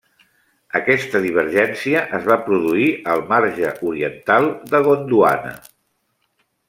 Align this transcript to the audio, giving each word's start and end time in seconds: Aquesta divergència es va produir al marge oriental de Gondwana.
Aquesta 0.77 1.19
divergència 1.25 2.01
es 2.19 2.25
va 2.31 2.37
produir 2.47 2.87
al 3.17 3.21
marge 3.33 3.75
oriental 3.91 4.49
de 4.73 4.83
Gondwana. 4.89 5.53